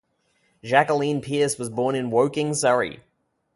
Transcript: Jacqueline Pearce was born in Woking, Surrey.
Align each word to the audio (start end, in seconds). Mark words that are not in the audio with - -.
Jacqueline 0.63 1.21
Pearce 1.21 1.59
was 1.59 1.69
born 1.69 1.93
in 1.93 2.09
Woking, 2.09 2.55
Surrey. 2.55 3.01